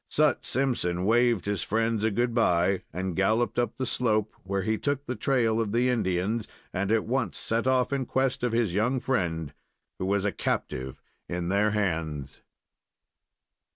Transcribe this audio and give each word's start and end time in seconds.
Sut 0.09 0.43
Simpson 0.47 1.05
waved 1.05 1.45
his 1.45 1.61
friends 1.61 2.03
a 2.03 2.09
good 2.09 2.33
by 2.33 2.81
and 2.91 3.15
galloped 3.15 3.59
up 3.59 3.77
the 3.77 3.85
slope, 3.85 4.33
where 4.43 4.63
he 4.63 4.75
took 4.75 5.05
the 5.05 5.15
trail 5.15 5.61
of 5.61 5.73
the 5.73 5.89
Indians 5.89 6.47
and 6.73 6.91
at 6.91 7.05
once 7.05 7.37
set 7.37 7.67
off 7.67 7.93
in 7.93 8.07
quest 8.07 8.41
of 8.41 8.51
his 8.51 8.73
young 8.73 8.99
friend, 8.99 9.53
who 9.99 10.07
was 10.07 10.25
a 10.25 10.31
captive 10.31 10.99
in 11.29 11.49
their 11.49 11.69
hands. 11.69 12.41